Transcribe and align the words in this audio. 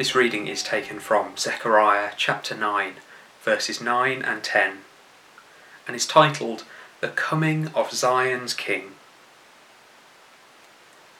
This 0.00 0.14
reading 0.14 0.48
is 0.48 0.62
taken 0.62 0.98
from 0.98 1.36
Zechariah 1.36 2.12
chapter 2.16 2.56
9, 2.56 2.94
verses 3.42 3.82
9 3.82 4.22
and 4.22 4.42
10, 4.42 4.78
and 5.86 5.94
is 5.94 6.06
titled 6.06 6.64
The 7.02 7.08
Coming 7.08 7.68
of 7.74 7.92
Zion's 7.92 8.54
King. 8.54 8.92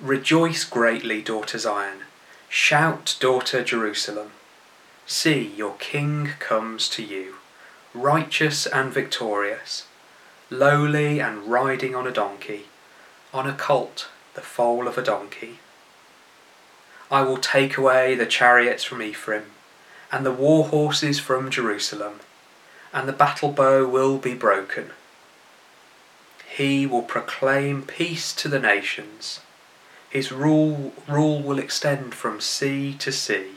Rejoice 0.00 0.64
greatly, 0.64 1.20
daughter 1.20 1.58
Zion. 1.58 2.04
Shout, 2.48 3.18
daughter 3.20 3.62
Jerusalem. 3.62 4.30
See, 5.04 5.52
your 5.54 5.74
king 5.74 6.30
comes 6.38 6.88
to 6.88 7.02
you, 7.02 7.34
righteous 7.92 8.64
and 8.64 8.94
victorious, 8.94 9.88
lowly 10.48 11.20
and 11.20 11.48
riding 11.48 11.94
on 11.94 12.06
a 12.06 12.10
donkey, 12.10 12.64
on 13.34 13.46
a 13.46 13.52
colt, 13.52 14.08
the 14.32 14.40
foal 14.40 14.88
of 14.88 14.96
a 14.96 15.02
donkey. 15.02 15.58
I 17.10 17.22
will 17.22 17.38
take 17.38 17.76
away 17.76 18.14
the 18.14 18.26
chariots 18.26 18.84
from 18.84 19.02
Ephraim, 19.02 19.46
and 20.12 20.24
the 20.24 20.32
war 20.32 20.66
horses 20.66 21.18
from 21.18 21.50
Jerusalem, 21.50 22.20
and 22.92 23.08
the 23.08 23.12
battle 23.12 23.50
bow 23.50 23.86
will 23.86 24.18
be 24.18 24.34
broken. 24.34 24.90
He 26.48 26.86
will 26.86 27.02
proclaim 27.02 27.82
peace 27.82 28.32
to 28.34 28.48
the 28.48 28.60
nations. 28.60 29.40
His 30.08 30.30
rule, 30.30 30.92
rule 31.08 31.42
will 31.42 31.58
extend 31.58 32.14
from 32.14 32.40
sea 32.40 32.94
to 32.98 33.10
sea, 33.10 33.52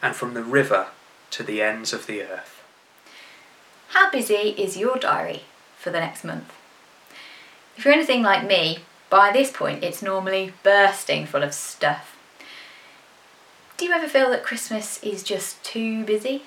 and 0.00 0.14
from 0.14 0.34
the 0.34 0.44
river 0.44 0.88
to 1.30 1.42
the 1.42 1.62
ends 1.62 1.92
of 1.92 2.06
the 2.06 2.22
earth. 2.22 2.62
How 3.88 4.10
busy 4.10 4.54
is 4.56 4.76
your 4.76 4.98
diary 4.98 5.42
for 5.78 5.90
the 5.90 6.00
next 6.00 6.24
month? 6.24 6.52
If 7.76 7.84
you're 7.84 7.94
anything 7.94 8.22
like 8.22 8.46
me, 8.46 8.80
by 9.10 9.32
this 9.32 9.50
point 9.50 9.82
it's 9.82 10.02
normally 10.02 10.52
bursting 10.62 11.26
full 11.26 11.42
of 11.42 11.54
stuff. 11.54 12.11
Do 13.82 13.88
you 13.88 13.94
ever 13.94 14.06
feel 14.06 14.30
that 14.30 14.44
Christmas 14.44 15.02
is 15.02 15.24
just 15.24 15.60
too 15.64 16.04
busy? 16.04 16.44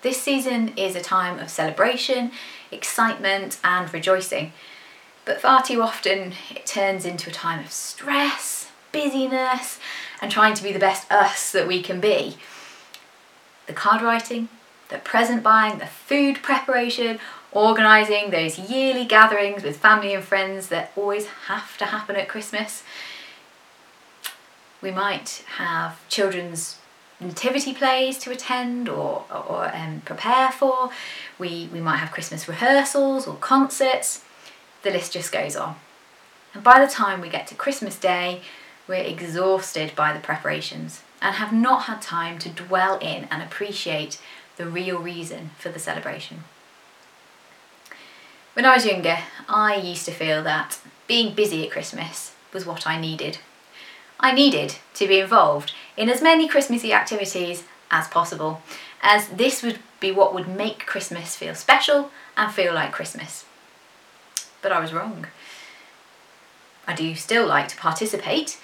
This 0.00 0.22
season 0.22 0.72
is 0.74 0.96
a 0.96 1.02
time 1.02 1.38
of 1.38 1.50
celebration, 1.50 2.32
excitement, 2.70 3.58
and 3.62 3.92
rejoicing, 3.92 4.54
but 5.26 5.42
far 5.42 5.62
too 5.62 5.82
often 5.82 6.32
it 6.50 6.64
turns 6.64 7.04
into 7.04 7.28
a 7.28 7.32
time 7.34 7.62
of 7.62 7.70
stress, 7.70 8.72
busyness, 8.90 9.78
and 10.22 10.32
trying 10.32 10.54
to 10.54 10.62
be 10.62 10.72
the 10.72 10.78
best 10.78 11.12
us 11.12 11.52
that 11.52 11.68
we 11.68 11.82
can 11.82 12.00
be. 12.00 12.38
The 13.66 13.74
card 13.74 14.00
writing, 14.00 14.48
the 14.88 14.96
present 14.96 15.42
buying, 15.42 15.76
the 15.76 15.84
food 15.84 16.36
preparation, 16.42 17.18
organising 17.52 18.30
those 18.30 18.58
yearly 18.58 19.04
gatherings 19.04 19.62
with 19.62 19.76
family 19.76 20.14
and 20.14 20.24
friends 20.24 20.68
that 20.68 20.90
always 20.96 21.26
have 21.48 21.76
to 21.76 21.84
happen 21.84 22.16
at 22.16 22.30
Christmas 22.30 22.82
we 24.84 24.90
might 24.90 25.42
have 25.56 26.06
children's 26.10 26.76
nativity 27.18 27.72
plays 27.72 28.18
to 28.18 28.30
attend 28.30 28.86
or, 28.86 29.24
or 29.30 29.74
um, 29.74 30.02
prepare 30.04 30.52
for. 30.52 30.90
We, 31.38 31.70
we 31.72 31.80
might 31.80 31.96
have 31.96 32.12
Christmas 32.12 32.46
rehearsals 32.46 33.26
or 33.26 33.36
concerts. 33.36 34.22
The 34.82 34.90
list 34.90 35.14
just 35.14 35.32
goes 35.32 35.56
on. 35.56 35.76
And 36.52 36.62
by 36.62 36.84
the 36.84 36.92
time 36.92 37.22
we 37.22 37.30
get 37.30 37.46
to 37.46 37.54
Christmas 37.54 37.98
Day, 37.98 38.42
we're 38.86 38.96
exhausted 38.96 39.96
by 39.96 40.12
the 40.12 40.20
preparations 40.20 41.00
and 41.22 41.36
have 41.36 41.52
not 41.52 41.84
had 41.84 42.02
time 42.02 42.38
to 42.40 42.50
dwell 42.50 42.98
in 42.98 43.24
and 43.30 43.42
appreciate 43.42 44.20
the 44.58 44.66
real 44.66 44.98
reason 44.98 45.52
for 45.58 45.70
the 45.70 45.78
celebration. 45.78 46.44
When 48.52 48.66
I 48.66 48.74
was 48.74 48.84
younger, 48.84 49.20
I 49.48 49.76
used 49.76 50.04
to 50.04 50.12
feel 50.12 50.42
that 50.42 50.78
being 51.06 51.34
busy 51.34 51.64
at 51.64 51.72
Christmas 51.72 52.34
was 52.52 52.66
what 52.66 52.86
I 52.86 53.00
needed 53.00 53.38
I 54.24 54.32
needed 54.32 54.76
to 54.94 55.06
be 55.06 55.20
involved 55.20 55.74
in 55.98 56.08
as 56.08 56.22
many 56.22 56.48
Christmassy 56.48 56.94
activities 56.94 57.64
as 57.90 58.08
possible, 58.08 58.62
as 59.02 59.28
this 59.28 59.62
would 59.62 59.80
be 60.00 60.10
what 60.12 60.32
would 60.32 60.48
make 60.48 60.86
Christmas 60.86 61.36
feel 61.36 61.54
special 61.54 62.10
and 62.34 62.50
feel 62.50 62.72
like 62.72 62.90
Christmas. 62.90 63.44
But 64.62 64.72
I 64.72 64.80
was 64.80 64.94
wrong. 64.94 65.26
I 66.86 66.94
do 66.94 67.14
still 67.14 67.46
like 67.46 67.68
to 67.68 67.76
participate, 67.76 68.56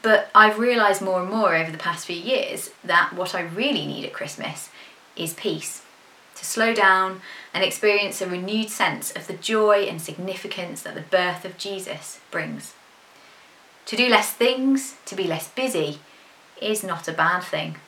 but 0.00 0.30
I've 0.32 0.60
realised 0.60 1.02
more 1.02 1.20
and 1.22 1.28
more 1.28 1.56
over 1.56 1.72
the 1.72 1.76
past 1.76 2.06
few 2.06 2.14
years 2.14 2.70
that 2.84 3.12
what 3.12 3.34
I 3.34 3.40
really 3.40 3.86
need 3.86 4.04
at 4.04 4.12
Christmas 4.12 4.68
is 5.16 5.34
peace. 5.34 5.82
To 6.36 6.44
slow 6.44 6.72
down 6.72 7.20
and 7.52 7.64
experience 7.64 8.22
a 8.22 8.28
renewed 8.28 8.70
sense 8.70 9.10
of 9.10 9.26
the 9.26 9.34
joy 9.34 9.86
and 9.88 10.00
significance 10.00 10.82
that 10.82 10.94
the 10.94 11.00
birth 11.00 11.44
of 11.44 11.58
Jesus 11.58 12.20
brings. 12.30 12.74
To 13.90 13.96
do 13.96 14.08
less 14.08 14.30
things, 14.30 14.94
to 15.06 15.16
be 15.16 15.24
less 15.24 15.48
busy, 15.48 15.98
is 16.62 16.84
not 16.84 17.08
a 17.08 17.12
bad 17.12 17.40
thing. 17.40 17.78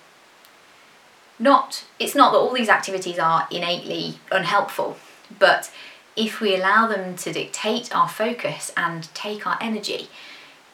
Not, 1.39 1.85
it's 2.01 2.17
not 2.17 2.33
that 2.33 2.39
all 2.39 2.53
these 2.53 2.69
activities 2.69 3.21
are 3.21 3.47
innately 3.53 4.19
unhelpful, 4.33 4.97
but 5.39 5.71
if 6.17 6.41
we 6.41 6.57
allow 6.57 6.89
them 6.89 7.15
to 7.19 7.33
dictate 7.33 7.95
our 7.95 8.09
focus 8.09 8.73
and 8.77 9.15
take 9.15 9.47
our 9.47 9.57
energy, 9.61 10.09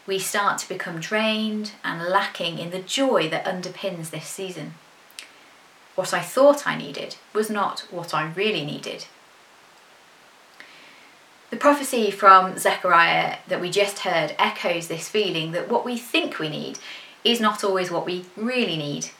we 0.06 0.18
start 0.18 0.56
to 0.60 0.68
become 0.70 0.98
drained 0.98 1.72
and 1.84 2.08
lacking 2.08 2.58
in 2.58 2.70
the 2.70 2.80
joy 2.80 3.28
that 3.28 3.44
underpins 3.44 4.08
this 4.08 4.26
season. 4.26 4.76
What 5.94 6.14
I 6.14 6.22
thought 6.22 6.66
I 6.66 6.74
needed 6.74 7.16
was 7.34 7.50
not 7.50 7.80
what 7.90 8.14
I 8.14 8.32
really 8.32 8.64
needed. 8.64 9.04
The 11.50 11.56
prophecy 11.56 12.10
from 12.10 12.58
Zechariah 12.58 13.38
that 13.48 13.60
we 13.60 13.70
just 13.70 14.00
heard 14.00 14.34
echoes 14.38 14.88
this 14.88 15.08
feeling 15.08 15.52
that 15.52 15.70
what 15.70 15.84
we 15.84 15.96
think 15.96 16.38
we 16.38 16.50
need 16.50 16.78
is 17.24 17.40
not 17.40 17.64
always 17.64 17.90
what 17.90 18.04
we 18.04 18.26
really 18.36 18.76
need. 18.76 19.10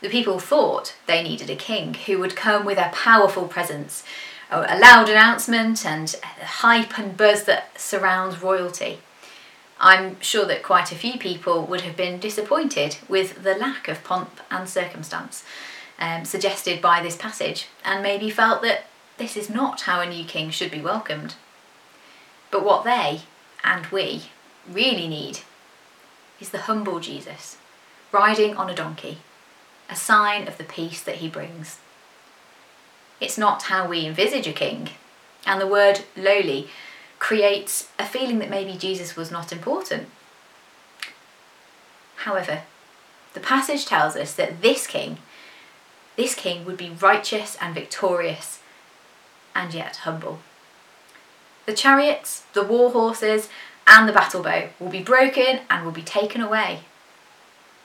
The 0.00 0.08
people 0.08 0.40
thought 0.40 0.96
they 1.06 1.22
needed 1.22 1.48
a 1.48 1.56
king 1.56 1.94
who 1.94 2.18
would 2.18 2.34
come 2.34 2.64
with 2.64 2.76
a 2.76 2.90
powerful 2.92 3.46
presence, 3.46 4.02
a 4.50 4.78
loud 4.78 5.08
announcement, 5.08 5.86
and 5.86 6.08
the 6.08 6.44
hype 6.44 6.98
and 6.98 7.16
buzz 7.16 7.44
that 7.44 7.80
surrounds 7.80 8.42
royalty. 8.42 8.98
I'm 9.78 10.20
sure 10.20 10.46
that 10.46 10.64
quite 10.64 10.90
a 10.90 10.96
few 10.96 11.18
people 11.18 11.64
would 11.66 11.82
have 11.82 11.96
been 11.96 12.18
disappointed 12.18 12.98
with 13.08 13.44
the 13.44 13.54
lack 13.54 13.86
of 13.86 14.02
pomp 14.02 14.40
and 14.50 14.68
circumstance 14.68 15.44
um, 16.00 16.24
suggested 16.24 16.82
by 16.82 17.00
this 17.00 17.16
passage, 17.16 17.68
and 17.84 18.02
maybe 18.02 18.28
felt 18.28 18.62
that 18.62 18.86
this 19.18 19.36
is 19.36 19.48
not 19.48 19.82
how 19.82 20.00
a 20.00 20.10
new 20.10 20.24
king 20.24 20.50
should 20.50 20.72
be 20.72 20.80
welcomed. 20.80 21.36
But 22.54 22.64
what 22.64 22.84
they 22.84 23.22
and 23.64 23.84
we 23.86 24.26
really 24.70 25.08
need 25.08 25.40
is 26.38 26.50
the 26.50 26.68
humble 26.70 27.00
Jesus, 27.00 27.56
riding 28.12 28.56
on 28.56 28.70
a 28.70 28.74
donkey, 28.76 29.18
a 29.90 29.96
sign 29.96 30.46
of 30.46 30.56
the 30.56 30.62
peace 30.62 31.02
that 31.02 31.16
he 31.16 31.28
brings. 31.28 31.80
It's 33.20 33.36
not 33.36 33.64
how 33.64 33.88
we 33.88 34.06
envisage 34.06 34.46
a 34.46 34.52
king, 34.52 34.90
and 35.44 35.60
the 35.60 35.66
word 35.66 36.04
lowly 36.16 36.68
creates 37.18 37.88
a 37.98 38.06
feeling 38.06 38.38
that 38.38 38.50
maybe 38.50 38.78
Jesus 38.78 39.16
was 39.16 39.32
not 39.32 39.50
important. 39.50 40.06
However, 42.18 42.62
the 43.32 43.40
passage 43.40 43.84
tells 43.84 44.14
us 44.14 44.32
that 44.34 44.62
this 44.62 44.86
king, 44.86 45.18
this 46.14 46.36
king 46.36 46.64
would 46.64 46.76
be 46.76 46.90
righteous 46.90 47.56
and 47.60 47.74
victorious, 47.74 48.60
and 49.56 49.74
yet 49.74 49.96
humble. 50.04 50.38
The 51.66 51.74
chariots, 51.74 52.44
the 52.52 52.62
war 52.62 52.90
horses, 52.90 53.48
and 53.86 54.08
the 54.08 54.12
battle 54.12 54.42
bow 54.42 54.68
will 54.78 54.90
be 54.90 55.02
broken 55.02 55.60
and 55.70 55.84
will 55.84 55.92
be 55.92 56.02
taken 56.02 56.40
away, 56.40 56.80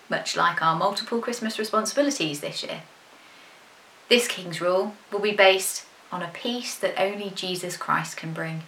much 0.10 0.36
like 0.36 0.62
our 0.62 0.76
multiple 0.76 1.20
Christmas 1.20 1.60
responsibilities 1.60 2.42
this 2.42 2.64
year. 2.64 2.82
This 4.10 4.28
King's 4.28 4.60
rule 4.60 4.96
will 5.12 5.20
be 5.20 5.32
based 5.32 5.86
on 6.12 6.24
a 6.24 6.32
peace 6.34 6.76
that 6.76 7.00
only 7.00 7.30
Jesus 7.30 7.78
Christ 7.78 8.18
can 8.18 8.34
bring. 8.34 8.64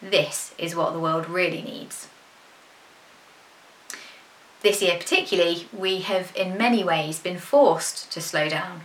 This 0.00 0.54
is 0.58 0.74
what 0.74 0.92
the 0.92 1.00
world 1.00 1.28
really 1.28 1.62
needs. 1.62 2.08
This 4.62 4.80
year, 4.80 4.96
particularly, 4.96 5.68
we 5.76 6.00
have 6.00 6.34
in 6.34 6.56
many 6.56 6.82
ways 6.82 7.18
been 7.18 7.38
forced 7.38 8.10
to 8.12 8.20
slow 8.20 8.48
down, 8.48 8.80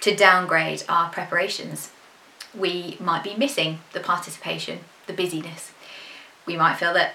to 0.00 0.14
downgrade 0.14 0.84
our 0.88 1.10
preparations 1.10 1.90
we 2.56 2.96
might 3.00 3.24
be 3.24 3.34
missing 3.34 3.80
the 3.92 4.00
participation, 4.00 4.80
the 5.06 5.12
busyness. 5.12 5.72
We 6.46 6.56
might 6.56 6.76
feel 6.76 6.94
that 6.94 7.14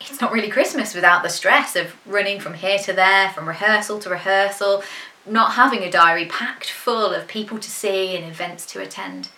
it's 0.00 0.20
not 0.20 0.32
really 0.32 0.48
Christmas 0.48 0.94
without 0.94 1.22
the 1.22 1.28
stress 1.28 1.76
of 1.76 1.94
running 2.06 2.40
from 2.40 2.54
here 2.54 2.78
to 2.78 2.92
there, 2.92 3.30
from 3.30 3.48
rehearsal 3.48 3.98
to 4.00 4.10
rehearsal, 4.10 4.82
not 5.26 5.52
having 5.52 5.82
a 5.82 5.90
diary 5.90 6.26
packed 6.26 6.70
full 6.70 7.12
of 7.12 7.26
people 7.26 7.58
to 7.58 7.70
see 7.70 8.16
and 8.16 8.24
events 8.24 8.66
to 8.66 8.82
attend. 8.82 9.30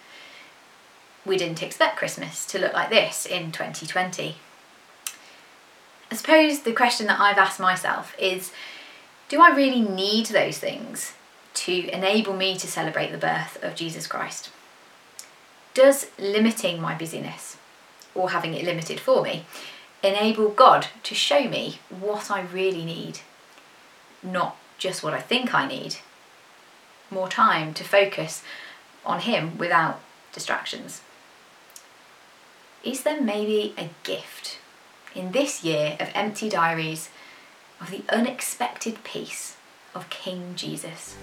We 1.25 1.37
didn't 1.37 1.63
expect 1.63 1.97
Christmas 1.97 2.45
to 2.47 2.59
look 2.59 2.73
like 2.73 2.91
this 2.91 3.27
in 3.27 3.53
2020. 3.53 4.37
I 6.11 6.15
suppose 6.15 6.61
the 6.61 6.73
question 6.73 7.07
that 7.07 7.21
I've 7.21 7.39
asked 7.39 7.61
myself 7.61 8.15
is 8.19 8.53
do 9.29 9.41
I 9.41 9.51
really 9.51 9.81
need 9.81 10.27
those 10.27 10.59
things 10.59 11.15
to 11.55 11.89
enable 11.93 12.35
me 12.35 12.57
to 12.59 12.67
celebrate 12.67 13.11
the 13.11 13.19
birth 13.19 13.59
of 13.63 13.75
Jesus 13.75 14.07
Christ? 14.07 14.51
Does 15.77 16.07
limiting 16.19 16.81
my 16.81 16.95
busyness, 16.95 17.59
or 18.15 18.31
having 18.31 18.55
it 18.55 18.65
limited 18.65 18.99
for 18.99 19.23
me, 19.23 19.45
enable 20.03 20.49
God 20.49 20.87
to 21.03 21.15
show 21.15 21.45
me 21.45 21.81
what 21.91 22.31
I 22.31 22.41
really 22.41 22.83
need, 22.83 23.21
not 24.23 24.57
just 24.79 25.03
what 25.05 25.13
I 25.13 25.21
think 25.21 25.55
I 25.55 25.69
need 25.69 25.97
more 27.11 27.29
time 27.29 27.75
to 27.75 27.85
focus 27.85 28.43
on 29.05 29.21
Him 29.21 29.59
without 29.59 30.01
distractions. 30.33 31.03
Is 32.83 33.03
there 33.03 33.21
maybe 33.21 33.75
a 33.77 33.91
gift 34.03 34.59
in 35.15 35.33
this 35.33 35.63
year 35.63 35.99
of 36.01 36.09
empty 36.15 36.49
diaries 36.49 37.11
of 37.83 37.91
the 37.91 38.03
unexpected 38.09 39.05
peace 39.05 39.57
of 39.95 40.09
King 40.09 40.55
Jesus? 40.57 41.17